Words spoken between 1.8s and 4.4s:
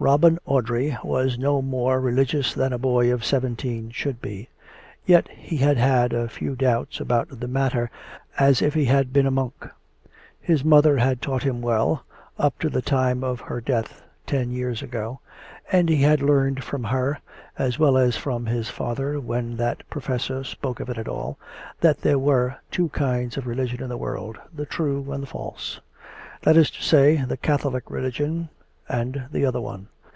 religious than a boy of seventeen should